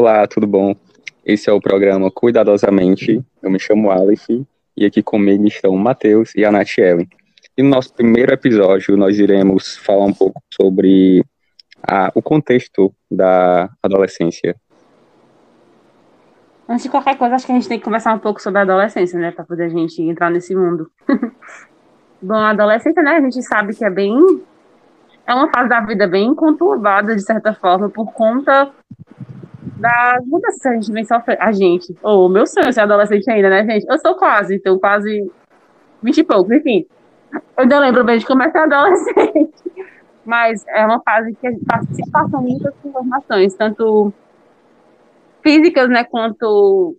Olá, 0.00 0.26
tudo 0.26 0.46
bom? 0.46 0.74
Esse 1.26 1.50
é 1.50 1.52
o 1.52 1.60
programa 1.60 2.10
Cuidadosamente. 2.10 3.22
Eu 3.42 3.50
me 3.50 3.60
chamo 3.60 3.90
Aleph 3.90 4.30
e 4.74 4.86
aqui 4.86 5.02
comigo 5.02 5.46
estão 5.46 5.72
o 5.72 5.78
Matheus 5.78 6.34
e 6.34 6.42
a 6.42 6.50
Natiele. 6.50 7.06
E 7.54 7.62
no 7.62 7.68
nosso 7.68 7.92
primeiro 7.92 8.32
episódio, 8.32 8.96
nós 8.96 9.18
iremos 9.18 9.76
falar 9.76 10.06
um 10.06 10.14
pouco 10.14 10.42
sobre 10.50 11.22
a, 11.86 12.10
o 12.14 12.22
contexto 12.22 12.90
da 13.10 13.68
adolescência. 13.82 14.56
Antes 16.66 16.84
de 16.84 16.88
qualquer 16.88 17.18
coisa, 17.18 17.34
acho 17.34 17.44
que 17.44 17.52
a 17.52 17.56
gente 17.56 17.68
tem 17.68 17.78
que 17.78 17.84
conversar 17.84 18.14
um 18.14 18.20
pouco 18.20 18.40
sobre 18.40 18.60
a 18.60 18.62
adolescência, 18.62 19.20
né? 19.20 19.32
Para 19.32 19.44
poder 19.44 19.64
a 19.64 19.68
gente 19.68 20.00
entrar 20.00 20.30
nesse 20.30 20.56
mundo. 20.56 20.90
Bom, 22.22 22.36
a 22.36 22.52
adolescência, 22.52 23.02
né? 23.02 23.16
A 23.16 23.20
gente 23.20 23.42
sabe 23.42 23.76
que 23.76 23.84
é 23.84 23.90
bem. 23.90 24.16
É 25.26 25.34
uma 25.34 25.50
fase 25.54 25.68
da 25.68 25.80
vida 25.80 26.06
bem 26.06 26.34
conturbada, 26.34 27.14
de 27.14 27.22
certa 27.22 27.52
forma, 27.52 27.90
por 27.90 28.10
conta 28.14 28.72
das 29.80 30.24
mudanças 30.26 30.86
que 30.86 30.92
vem 30.92 31.04
sofrendo. 31.04 31.42
A 31.42 31.52
gente. 31.52 31.96
Ou 32.02 32.26
oh, 32.26 32.28
meu 32.28 32.46
sonho 32.46 32.72
ser 32.72 32.80
adolescente 32.80 33.28
ainda, 33.30 33.48
né, 33.48 33.64
gente? 33.64 33.86
Eu 33.88 33.98
sou 33.98 34.14
quase, 34.14 34.56
então 34.56 34.78
quase 34.78 35.30
20 36.02 36.18
e 36.18 36.24
poucos, 36.24 36.52
enfim. 36.52 36.86
Eu 37.32 37.40
ainda 37.56 37.78
lembro 37.78 38.04
bem 38.04 38.18
de 38.18 38.26
como 38.26 38.42
é 38.42 38.50
ser 38.50 38.58
adolescente. 38.58 39.54
Mas 40.24 40.64
é 40.68 40.84
uma 40.84 41.00
fase 41.00 41.34
que 41.34 41.46
a 41.46 41.50
gente 41.50 41.64
se 41.94 42.10
passam 42.10 42.42
muitas 42.42 42.74
informações, 42.84 43.54
tanto 43.54 44.12
físicas, 45.42 45.88
né, 45.88 46.04
quanto 46.04 46.94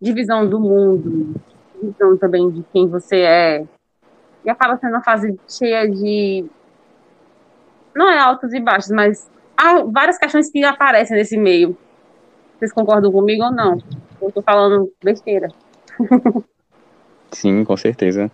de 0.00 0.12
visão 0.12 0.48
do 0.48 0.60
mundo, 0.60 1.34
visão 1.82 2.16
também 2.16 2.48
de 2.50 2.64
quem 2.72 2.88
você 2.88 3.16
é. 3.16 3.66
E 4.44 4.48
acaba 4.50 4.76
sendo 4.78 4.94
uma 4.94 5.02
fase 5.02 5.38
cheia 5.48 5.88
de. 5.90 6.46
Não 7.94 8.08
é 8.08 8.18
altos 8.18 8.54
e 8.54 8.60
baixos, 8.60 8.90
mas 8.92 9.28
há 9.56 9.82
várias 9.82 10.16
questões 10.16 10.50
que 10.50 10.64
aparecem 10.64 11.16
nesse 11.16 11.36
meio. 11.36 11.76
Vocês 12.60 12.74
concordam 12.74 13.10
comigo 13.10 13.42
ou 13.42 13.50
não? 13.50 13.78
Eu 14.20 14.28
estou 14.28 14.42
falando 14.42 14.92
besteira. 15.02 15.48
Sim, 17.32 17.64
com 17.64 17.74
certeza. 17.74 18.30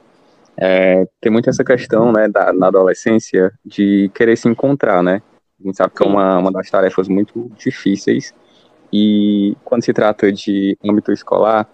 É, 0.57 1.07
tem 1.21 1.31
muito 1.31 1.49
essa 1.49 1.63
questão, 1.63 2.11
né, 2.11 2.29
da, 2.29 2.53
na 2.53 2.67
adolescência, 2.67 3.53
de 3.65 4.11
querer 4.13 4.37
se 4.37 4.49
encontrar, 4.49 5.01
né? 5.01 5.23
A 5.61 5.63
gente 5.63 5.77
sabe 5.77 5.95
que 5.95 6.03
é 6.03 6.07
uma, 6.07 6.39
uma 6.39 6.51
das 6.51 6.69
tarefas 6.69 7.07
muito 7.07 7.53
difíceis 7.57 8.35
e 8.93 9.57
quando 9.65 9.85
se 9.85 9.93
trata 9.93 10.33
de 10.33 10.77
âmbito 10.85 11.13
escolar, 11.13 11.69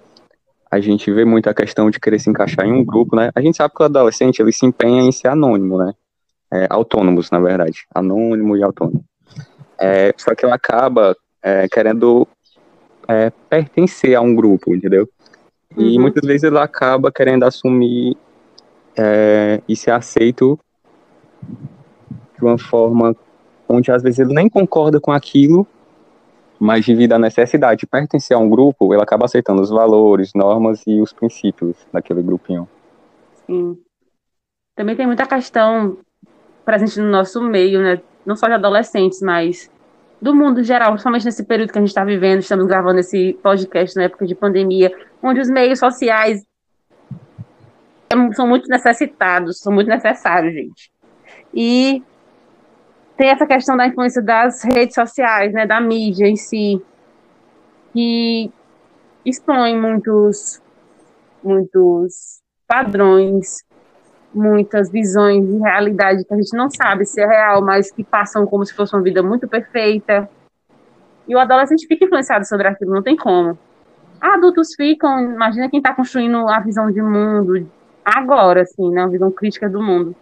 a 0.70 0.78
gente 0.78 1.11
vê 1.11 1.25
muito 1.25 1.48
a 1.48 1.55
questão 1.55 1.91
de 1.91 1.98
querer 1.98 2.19
se 2.19 2.28
encaixar 2.28 2.66
em 2.66 2.72
um 2.72 2.84
grupo, 2.84 3.16
né? 3.16 3.31
A 3.34 3.41
gente 3.41 3.56
sabe 3.56 3.72
que 3.75 3.83
o 3.83 3.87
adolescente, 3.87 4.41
ele 4.41 4.53
se 4.53 4.66
empenha 4.66 5.00
em 5.00 5.12
ser 5.12 5.28
anônimo, 5.28 5.78
né? 5.78 5.94
É, 6.53 6.66
autônomos, 6.69 7.31
na 7.31 7.41
verdade. 7.41 7.87
Anônimo 7.94 8.59
e 8.59 8.62
autônomo. 8.62 9.03
É, 9.81 10.12
só 10.19 10.34
que 10.34 10.44
ele 10.44 10.53
acaba 10.53 11.16
é, 11.42 11.66
querendo 11.69 12.28
é, 13.08 13.31
pertencer 13.48 14.14
a 14.14 14.20
um 14.20 14.34
grupo, 14.34 14.75
entendeu? 14.75 15.08
E 15.77 15.97
uhum. 15.97 16.03
muitas 16.03 16.27
vezes 16.27 16.42
ele 16.42 16.58
acaba 16.58 17.11
querendo 17.11 17.44
assumir 17.44 18.17
é, 18.97 19.61
e 19.69 19.75
ser 19.75 19.91
aceito 19.92 20.59
de 22.36 22.44
uma 22.44 22.59
forma 22.59 23.17
onde 23.69 23.91
às 23.91 24.03
vezes 24.03 24.19
ele 24.19 24.34
nem 24.34 24.48
concorda 24.48 25.00
com 25.00 25.11
aquilo, 25.11 25.67
mas 26.59 26.84
devido 26.84 27.14
à 27.14 27.19
necessidade 27.19 27.81
de 27.81 27.86
pertencer 27.86 28.36
a 28.36 28.41
um 28.41 28.48
grupo, 28.48 28.92
ele 28.92 29.03
acaba 29.03 29.25
aceitando 29.25 29.62
os 29.62 29.70
valores, 29.70 30.33
normas 30.34 30.83
e 30.87 31.00
os 31.00 31.12
princípios 31.12 31.77
daquele 31.92 32.22
grupinho. 32.22 32.69
Sim. 33.47 33.78
Também 34.77 34.94
tem 34.94 35.06
muita 35.06 35.27
questão 35.27 35.97
presente 36.64 37.00
no 37.00 37.11
nosso 37.11 37.42
meio, 37.42 37.81
né? 37.82 38.00
Não 38.25 38.37
só 38.37 38.47
de 38.47 38.54
adolescentes, 38.54 39.21
mas 39.21 39.71
do 40.22 40.33
mundo 40.33 40.60
em 40.60 40.65
geral, 40.65 40.93
principalmente 40.93 41.25
nesse 41.25 41.44
período 41.44 41.72
que 41.72 41.78
a 41.78 41.81
gente 41.81 41.88
está 41.88 42.05
vivendo, 42.05 42.38
estamos 42.38 42.69
gravando 42.69 43.00
esse 43.00 43.37
podcast 43.43 43.97
na 43.97 44.05
época 44.05 44.25
de 44.25 44.37
pandemia, 44.37 44.94
onde 45.21 45.41
os 45.41 45.50
meios 45.50 45.81
sociais 45.81 46.47
são 48.37 48.47
muito 48.47 48.69
necessitados, 48.69 49.59
são 49.59 49.72
muito 49.72 49.88
necessários, 49.88 50.55
gente. 50.55 50.93
E 51.53 52.05
tem 53.16 53.31
essa 53.31 53.47
questão 53.49 53.77
da 53.77 53.88
influência 53.88 54.22
das 54.22 54.62
redes 54.62 54.94
sociais, 54.94 55.53
né, 55.53 55.66
da 55.66 55.81
mídia 55.81 56.28
em 56.28 56.37
si, 56.37 56.81
que 57.93 58.49
expõe 59.25 59.77
muitos, 59.77 60.62
muitos 61.43 62.41
padrões, 62.69 63.65
muitas 64.34 64.91
visões 64.91 65.47
de 65.47 65.59
realidade 65.59 66.25
que 66.25 66.32
a 66.32 66.37
gente 66.37 66.56
não 66.56 66.70
sabe 66.70 67.04
se 67.04 67.20
é 67.20 67.26
real, 67.26 67.62
mas 67.62 67.91
que 67.91 68.03
passam 68.03 68.47
como 68.47 68.65
se 68.65 68.75
fosse 68.75 68.94
uma 68.94 69.03
vida 69.03 69.22
muito 69.22 69.47
perfeita. 69.47 70.28
E 71.28 71.34
o 71.34 71.38
adolescente 71.38 71.87
fica 71.87 72.04
influenciado 72.04 72.47
sobre 72.47 72.69
aquilo, 72.69 72.94
não 72.94 73.03
tem 73.03 73.16
como. 73.16 73.59
Adultos 74.21 74.75
ficam, 74.75 75.21
imagina 75.21 75.69
quem 75.69 75.78
está 75.78 75.94
construindo 75.94 76.48
a 76.48 76.60
visão 76.60 76.91
de 76.91 77.03
mundo 77.03 77.69
agora, 78.04 78.62
assim, 78.62 78.91
né, 78.91 79.03
uma 79.03 79.10
visão 79.10 79.31
crítica 79.31 79.69
do 79.69 79.82
mundo. 79.82 80.15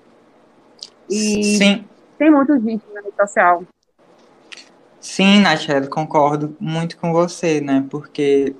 E 1.08 1.56
Sim. 1.56 1.84
tem 2.18 2.30
muito 2.30 2.58
disso 2.58 2.84
na 2.92 3.00
rede 3.00 3.16
social. 3.16 3.64
Sim, 5.00 5.40
Nathalie, 5.40 5.88
concordo 5.88 6.54
muito 6.60 6.96
com 6.98 7.12
você, 7.12 7.60
né, 7.60 7.84
porque 7.90 8.54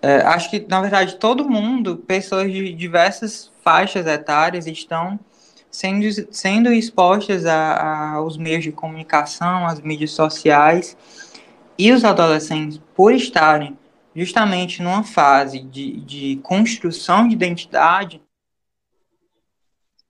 é, 0.00 0.16
acho 0.22 0.50
que, 0.50 0.64
na 0.68 0.80
verdade, 0.80 1.16
todo 1.16 1.48
mundo, 1.48 1.96
pessoas 1.96 2.50
de 2.50 2.72
diversas 2.72 3.50
faixas 3.68 4.06
etárias 4.06 4.66
estão 4.66 5.20
sendo, 5.70 6.06
sendo 6.32 6.72
expostas 6.72 7.44
a, 7.44 7.74
a, 7.74 8.10
aos 8.12 8.38
meios 8.38 8.64
de 8.64 8.72
comunicação, 8.72 9.66
às 9.66 9.78
mídias 9.78 10.12
sociais, 10.12 10.96
e 11.76 11.92
os 11.92 12.02
adolescentes, 12.02 12.80
por 12.94 13.12
estarem 13.12 13.78
justamente 14.16 14.82
numa 14.82 15.04
fase 15.04 15.60
de, 15.60 16.00
de 16.00 16.36
construção 16.42 17.28
de 17.28 17.34
identidade, 17.34 18.22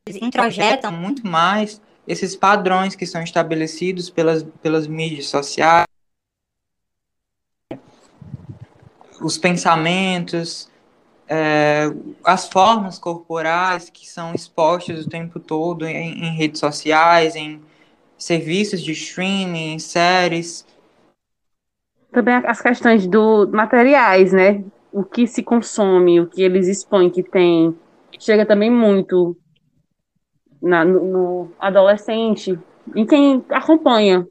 eles 0.06 0.22
introjetam 0.22 0.92
muito 0.92 1.26
mais 1.26 1.82
esses 2.06 2.36
padrões 2.36 2.94
que 2.94 3.04
são 3.04 3.24
estabelecidos 3.24 4.08
pelas, 4.08 4.44
pelas 4.62 4.86
mídias 4.86 5.26
sociais, 5.26 5.84
os 9.20 9.36
pensamentos, 9.36 10.70
é, 11.28 11.90
as 12.24 12.48
formas 12.48 12.98
corporais 12.98 13.90
que 13.90 14.08
são 14.08 14.34
expostas 14.34 15.04
o 15.04 15.08
tempo 15.08 15.38
todo 15.38 15.86
em, 15.86 16.24
em, 16.24 16.34
redes 16.34 16.58
sociais, 16.58 17.36
em 17.36 17.60
serviços 18.16 18.82
de 18.82 18.92
streaming, 18.92 19.74
em 19.74 19.78
séries. 19.78 20.66
Também 22.10 22.34
as 22.34 22.60
questões 22.62 23.06
do 23.06 23.46
materiais, 23.52 24.32
né? 24.32 24.64
O 24.90 25.04
que 25.04 25.26
se 25.26 25.42
consome, 25.42 26.18
o 26.20 26.26
que 26.26 26.42
eles 26.42 26.66
expõem 26.66 27.10
que 27.10 27.22
tem, 27.22 27.76
chega 28.18 28.46
também 28.46 28.70
muito 28.70 29.36
na, 30.62 30.84
no, 30.84 31.04
no 31.04 31.52
adolescente, 31.60 32.58
em 32.96 33.06
quem 33.06 33.44
acompanha 33.50 34.26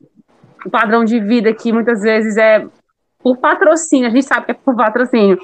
o 0.65 0.69
padrão 0.69 1.05
de 1.05 1.19
vida 1.19 1.53
que 1.53 1.71
muitas 1.71 2.01
vezes 2.01 2.37
é 2.37 2.67
por 3.19 3.37
patrocínio, 3.37 4.07
a 4.07 4.09
gente 4.09 4.25
sabe 4.25 4.47
que 4.47 4.51
é 4.51 4.55
por 4.55 4.75
patrocínio, 4.75 5.37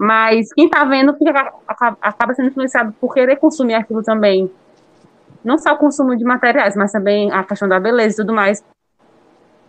mas 0.00 0.50
quem 0.54 0.64
está 0.64 0.82
vendo 0.82 1.14
fica, 1.14 1.52
acaba 2.00 2.32
sendo 2.32 2.48
influenciado 2.48 2.90
por 2.98 3.12
querer 3.12 3.36
consumir 3.36 3.74
aquilo 3.74 4.02
também. 4.02 4.50
Não 5.44 5.58
só 5.58 5.74
o 5.74 5.76
consumo 5.76 6.16
de 6.16 6.24
materiais, 6.24 6.74
mas 6.74 6.90
também 6.90 7.30
a 7.30 7.44
questão 7.44 7.68
da 7.68 7.78
beleza 7.78 8.14
e 8.14 8.16
tudo 8.24 8.32
mais, 8.32 8.64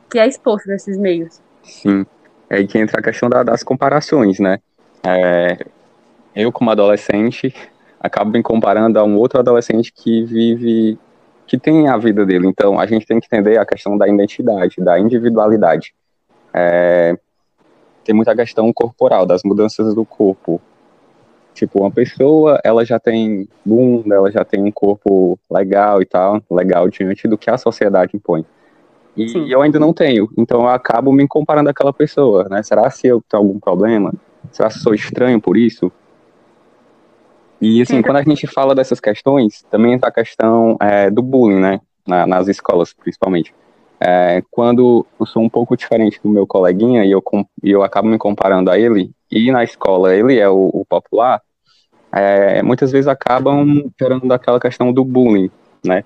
que 0.10 0.18
é 0.18 0.26
exposto 0.26 0.70
nesses 0.70 0.98
meios. 0.98 1.42
Sim. 1.62 2.06
É 2.50 2.56
aí 2.56 2.66
que 2.66 2.80
entra 2.80 3.02
a 3.02 3.04
questão 3.04 3.30
da, 3.30 3.44
das 3.44 3.62
comparações, 3.62 4.40
né? 4.40 4.60
É, 5.06 5.58
eu, 6.34 6.50
como 6.50 6.72
adolescente, 6.72 7.54
acabo 8.00 8.32
me 8.32 8.42
comparando 8.42 9.00
a 9.00 9.04
um 9.04 9.18
outro 9.18 9.38
adolescente 9.38 9.92
que 9.92 10.24
vive, 10.24 10.98
que 11.46 11.58
tem 11.60 11.90
a 11.90 11.98
vida 11.98 12.26
dele. 12.26 12.48
Então, 12.48 12.80
a 12.80 12.86
gente 12.86 13.06
tem 13.06 13.20
que 13.20 13.26
entender 13.26 13.60
a 13.60 13.66
questão 13.66 13.98
da 13.98 14.08
identidade, 14.08 14.78
da 14.78 14.98
individualidade. 14.98 15.94
É, 16.54 17.18
tem 18.04 18.16
muita 18.16 18.36
questão 18.36 18.72
corporal, 18.74 19.26
das 19.26 19.44
mudanças 19.44 19.94
do 19.94 20.06
corpo. 20.06 20.62
Tipo, 21.54 21.82
uma 21.82 21.92
pessoa, 21.92 22.60
ela 22.64 22.86
já 22.86 23.00
tem 23.00 23.48
bunda, 23.66 24.16
ela 24.16 24.32
já 24.32 24.44
tem 24.44 24.64
um 24.64 24.72
corpo 24.72 25.38
legal 25.50 26.02
e 26.02 26.06
tal, 26.06 26.42
legal 26.50 26.88
diante 26.88 27.28
do 27.28 27.38
que 27.38 27.50
a 27.50 27.58
sociedade 27.58 28.16
impõe. 28.16 28.46
E 29.16 29.28
Sim. 29.28 29.50
eu 29.50 29.62
ainda 29.62 29.78
não 29.78 29.92
tenho, 29.92 30.30
então 30.38 30.62
eu 30.62 30.70
acabo 30.70 31.12
me 31.12 31.28
comparando 31.28 31.70
àquela 31.70 31.92
pessoa, 31.92 32.48
né? 32.50 32.64
Será 32.64 32.90
se 32.90 33.08
eu 33.08 33.22
tenho 33.30 33.44
algum 33.44 33.60
problema? 33.60 34.14
Será 34.52 34.70
se 34.70 34.80
sou 34.80 34.94
estranho 34.94 35.42
por 35.42 35.58
isso? 35.58 35.92
E 37.60 37.82
assim, 37.82 38.02
quando 38.02 38.18
a 38.18 38.24
gente 38.24 38.48
fala 38.48 38.74
dessas 38.74 39.00
questões, 39.00 39.64
também 39.70 39.94
entra 39.94 40.10
a 40.10 40.14
questão 40.14 40.78
é, 40.82 41.12
do 41.12 41.22
bullying, 41.22 41.60
né? 41.60 41.82
Na, 42.08 42.26
nas 42.26 42.48
escolas, 42.48 42.94
principalmente. 42.94 43.54
É, 44.04 44.42
quando 44.50 45.06
eu 45.20 45.26
sou 45.28 45.44
um 45.44 45.50
pouco 45.50 45.78
diferente 45.78 46.20
do 46.24 46.30
meu 46.30 46.48
coleguinha 46.48 47.06
e 47.06 47.12
eu, 47.12 47.24
e 47.64 47.70
eu 47.70 47.84
acabo 47.84 48.08
me 48.08 48.18
comparando 48.18 48.72
a 48.72 48.80
ele, 48.80 49.12
e 49.32 49.52
na 49.52 49.64
escola 49.64 50.16
ele 50.16 50.40
é 50.40 50.50
o, 50.50 50.72
o 50.74 50.86
popular, 50.90 51.40
é, 52.12 52.64
muitas 52.64 52.92
vezes 52.92 53.08
acabam 53.08 53.92
gerando 54.00 54.32
aquela 54.34 54.60
questão 54.60 54.92
do 54.92 55.06
bullying, 55.06 55.52
né? 55.86 56.04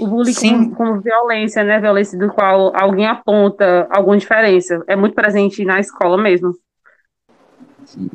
o 0.00 0.06
bullying 0.06 0.34
como, 0.34 0.74
como, 0.74 1.00
violência, 1.00 1.62
né? 1.62 1.78
Violência 1.78 2.18
do 2.18 2.32
qual 2.32 2.72
alguém 2.74 3.06
aponta 3.06 3.86
alguma 3.90 4.16
diferença. 4.16 4.82
É 4.86 4.96
muito 4.96 5.14
presente 5.14 5.64
na 5.64 5.80
escola 5.80 6.16
mesmo. 6.16 6.54
Sim. 7.84 8.10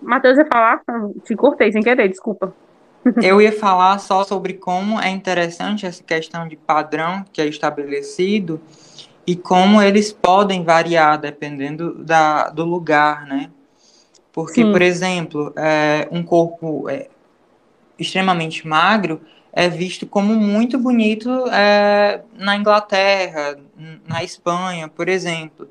Matheus 0.00 0.36
ia 0.36 0.46
falar? 0.46 0.80
Te 1.24 1.36
cortei 1.36 1.70
sem 1.70 1.82
querer, 1.82 2.08
desculpa. 2.08 2.52
Eu 3.22 3.40
ia 3.40 3.52
falar 3.52 3.98
só 3.98 4.24
sobre 4.24 4.54
como 4.54 5.00
é 5.00 5.10
interessante 5.10 5.86
essa 5.86 6.02
questão 6.02 6.46
de 6.46 6.56
padrão 6.56 7.24
que 7.32 7.40
é 7.40 7.46
estabelecido 7.46 8.60
e 9.26 9.36
como 9.36 9.80
eles 9.80 10.12
podem 10.12 10.64
variar 10.64 11.18
dependendo 11.18 11.94
da, 12.02 12.48
do 12.48 12.64
lugar, 12.64 13.26
né? 13.26 13.50
Porque, 14.32 14.62
Sim. 14.62 14.72
por 14.72 14.80
exemplo, 14.80 15.52
é, 15.56 16.08
um 16.10 16.22
corpo 16.22 16.88
é, 16.88 17.08
extremamente 17.98 18.66
magro 18.66 19.20
é 19.52 19.68
visto 19.68 20.06
como 20.06 20.34
muito 20.34 20.78
bonito 20.78 21.28
é, 21.48 22.22
na 22.38 22.56
Inglaterra, 22.56 23.58
na 24.08 24.24
Espanha, 24.24 24.88
por 24.88 25.08
exemplo. 25.08 25.68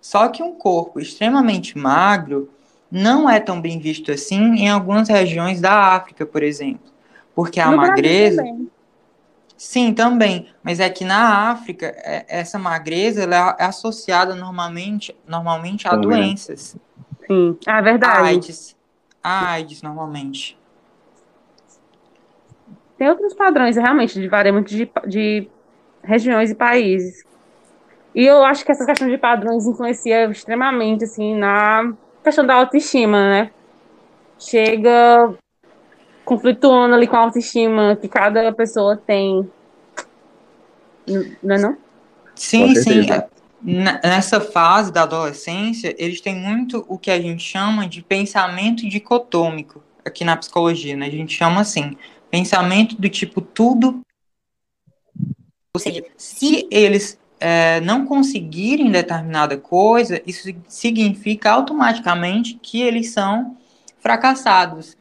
Só 0.00 0.28
que 0.28 0.42
um 0.42 0.54
corpo 0.54 1.00
extremamente 1.00 1.76
magro 1.76 2.48
não 2.90 3.28
é 3.28 3.40
tão 3.40 3.60
bem 3.60 3.78
visto 3.78 4.12
assim 4.12 4.54
em 4.56 4.68
algumas 4.68 5.08
regiões 5.08 5.60
da 5.60 5.94
África, 5.94 6.24
por 6.24 6.42
exemplo. 6.42 6.92
Porque 7.34 7.60
a 7.60 7.70
no 7.70 7.76
magreza. 7.76 8.42
Também. 8.42 8.70
Sim, 9.56 9.94
também. 9.94 10.48
Mas 10.62 10.80
é 10.80 10.90
que 10.90 11.04
na 11.04 11.50
África, 11.50 11.86
é, 11.86 12.26
essa 12.28 12.58
magreza 12.58 13.22
ela 13.22 13.56
é 13.58 13.64
associada 13.64 14.34
normalmente, 14.34 15.16
normalmente 15.26 15.88
a 15.88 15.96
doenças. 15.96 16.76
Sim, 17.26 17.58
é 17.66 17.82
verdade. 17.82 18.28
AIDS. 18.28 18.76
AIDS, 19.22 19.82
normalmente. 19.82 20.58
Tem 22.98 23.08
outros 23.08 23.34
padrões, 23.34 23.76
realmente, 23.76 24.20
de 24.20 24.28
varia 24.28 24.52
muito 24.52 24.68
de, 24.68 24.90
de 25.06 25.48
regiões 26.02 26.50
e 26.50 26.54
países. 26.54 27.24
E 28.14 28.24
eu 28.24 28.42
acho 28.44 28.64
que 28.64 28.72
essa 28.72 28.86
questão 28.86 29.08
de 29.08 29.18
padrões 29.18 29.66
influencia 29.66 30.30
extremamente, 30.30 31.04
assim, 31.04 31.34
na 31.34 31.92
questão 32.26 32.44
da 32.44 32.54
autoestima, 32.54 33.30
né? 33.30 33.50
Chega 34.36 35.32
conflituando 36.24 36.92
ali 36.96 37.06
com 37.06 37.14
a 37.14 37.20
autoestima 37.20 37.94
que 37.94 38.08
cada 38.08 38.52
pessoa 38.52 38.96
tem. 38.96 39.48
Não 41.40 41.54
é 41.54 41.58
não? 41.58 41.76
Sim, 42.34 42.74
sim. 42.74 43.06
Nessa 43.62 44.40
fase 44.40 44.92
da 44.92 45.02
adolescência, 45.02 45.94
eles 45.98 46.20
têm 46.20 46.34
muito 46.34 46.84
o 46.88 46.98
que 46.98 47.12
a 47.12 47.20
gente 47.20 47.44
chama 47.44 47.86
de 47.86 48.02
pensamento 48.02 48.88
dicotômico 48.88 49.80
aqui 50.04 50.24
na 50.24 50.36
psicologia, 50.36 50.96
né? 50.96 51.06
A 51.06 51.10
gente 51.10 51.32
chama 51.32 51.60
assim, 51.60 51.96
pensamento 52.28 53.00
do 53.00 53.08
tipo 53.08 53.40
tudo. 53.40 54.00
Ou 55.72 55.80
seja, 55.80 56.04
se 56.16 56.66
eles 56.72 57.18
é, 57.38 57.80
não 57.80 58.06
conseguirem 58.06 58.90
determinada 58.90 59.56
coisa, 59.56 60.22
isso 60.26 60.48
significa 60.68 61.50
automaticamente 61.50 62.58
que 62.62 62.80
eles 62.80 63.10
são 63.10 63.56
fracassados. 63.98 64.96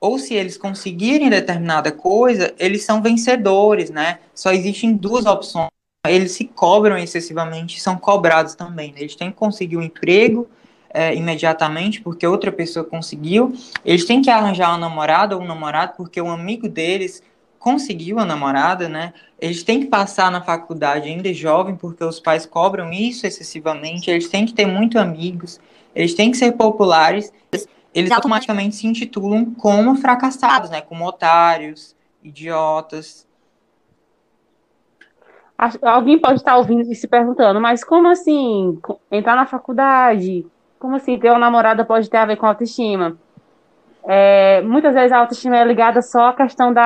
Ou 0.00 0.18
se 0.18 0.34
eles 0.34 0.56
conseguirem 0.56 1.30
determinada 1.30 1.92
coisa, 1.92 2.52
eles 2.58 2.84
são 2.84 3.00
vencedores, 3.00 3.90
né? 3.90 4.18
Só 4.34 4.52
existem 4.52 4.94
duas 4.94 5.26
opções. 5.26 5.68
Eles 6.06 6.32
se 6.32 6.44
cobram 6.46 6.98
excessivamente, 6.98 7.80
são 7.80 7.96
cobrados 7.96 8.56
também. 8.56 8.90
Né? 8.90 9.02
Eles 9.02 9.14
têm 9.14 9.30
que 9.30 9.36
conseguir 9.36 9.76
um 9.76 9.82
emprego 9.82 10.48
é, 10.92 11.14
imediatamente 11.14 12.00
porque 12.00 12.26
outra 12.26 12.50
pessoa 12.50 12.84
conseguiu. 12.84 13.52
Eles 13.84 14.04
têm 14.04 14.20
que 14.20 14.28
arranjar 14.28 14.70
uma 14.70 14.78
namorada 14.78 15.36
ou 15.36 15.42
um 15.42 15.46
namorado 15.46 15.92
porque 15.96 16.20
um 16.20 16.30
amigo 16.30 16.68
deles 16.68 17.22
conseguiu 17.62 18.18
a 18.18 18.24
namorada, 18.24 18.88
né? 18.88 19.14
Eles 19.40 19.62
têm 19.62 19.80
que 19.80 19.86
passar 19.86 20.30
na 20.32 20.42
faculdade 20.42 21.08
ainda 21.08 21.32
jovem, 21.32 21.76
porque 21.76 22.02
os 22.02 22.18
pais 22.18 22.44
cobram 22.44 22.92
isso 22.92 23.24
excessivamente. 23.24 24.10
Eles 24.10 24.28
têm 24.28 24.44
que 24.44 24.52
ter 24.52 24.66
muito 24.66 24.98
amigos, 24.98 25.60
eles 25.94 26.12
têm 26.12 26.30
que 26.32 26.36
ser 26.36 26.52
populares. 26.52 27.32
Eles 27.94 28.10
automaticamente 28.10 28.74
se 28.74 28.86
intitulam 28.86 29.54
como 29.54 29.94
fracassados, 29.94 30.70
né? 30.70 30.80
Como 30.80 31.06
otários, 31.06 31.94
idiotas. 32.22 33.28
Alguém 35.82 36.18
pode 36.18 36.40
estar 36.40 36.56
ouvindo 36.56 36.90
e 36.90 36.94
se 36.96 37.06
perguntando, 37.06 37.60
mas 37.60 37.84
como 37.84 38.08
assim 38.08 38.80
entrar 39.10 39.36
na 39.36 39.46
faculdade? 39.46 40.44
Como 40.80 40.96
assim 40.96 41.16
ter 41.16 41.30
uma 41.30 41.38
namorada 41.38 41.84
pode 41.84 42.10
ter 42.10 42.16
a 42.16 42.26
ver 42.26 42.36
com 42.36 42.46
autoestima? 42.46 43.16
É, 44.04 44.62
muitas 44.62 44.94
vezes 44.94 45.12
a 45.12 45.18
autoestima 45.18 45.56
é 45.56 45.64
ligada 45.64 46.02
só 46.02 46.28
à 46.28 46.32
questão 46.32 46.72
da 46.72 46.82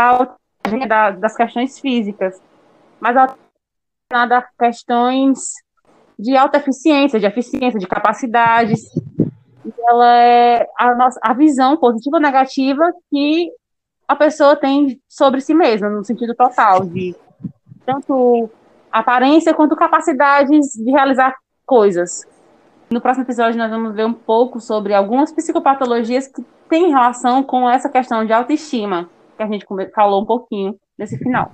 da, 0.88 1.10
das 1.10 1.36
questões 1.36 1.78
físicas, 1.78 2.40
mas 3.00 3.16
a 3.16 3.34
questões 4.58 5.38
de 6.18 6.36
alta 6.36 6.58
eficiência, 6.58 7.18
de 7.18 7.26
eficiência, 7.26 7.78
de 7.78 7.86
capacidades. 7.86 8.82
E 9.64 9.72
ela 9.88 10.16
é 10.16 10.66
a, 10.78 10.94
nossa, 10.94 11.20
a 11.22 11.34
visão 11.34 11.76
positiva 11.76 12.16
ou 12.16 12.22
negativa 12.22 12.84
que 13.10 13.50
a 14.06 14.14
pessoa 14.14 14.54
tem 14.56 15.00
sobre 15.08 15.40
si 15.40 15.52
mesma, 15.52 15.88
no 15.88 16.04
sentido 16.04 16.34
total, 16.34 16.84
de 16.84 17.14
tanto 17.84 18.48
aparência 18.90 19.52
quanto 19.52 19.76
capacidades 19.76 20.72
de 20.72 20.90
realizar 20.90 21.34
coisas. 21.66 22.22
No 22.88 23.00
próximo 23.00 23.24
episódio, 23.24 23.58
nós 23.58 23.70
vamos 23.70 23.94
ver 23.94 24.06
um 24.06 24.12
pouco 24.12 24.60
sobre 24.60 24.94
algumas 24.94 25.32
psicopatologias 25.32 26.28
que 26.28 26.42
têm 26.68 26.90
relação 26.90 27.42
com 27.42 27.68
essa 27.68 27.88
questão 27.88 28.24
de 28.24 28.32
autoestima 28.32 29.10
que 29.36 29.42
a 29.42 29.46
gente 29.46 29.66
falou 29.94 30.22
um 30.22 30.26
pouquinho 30.26 30.74
nesse 30.98 31.18
final. 31.18 31.50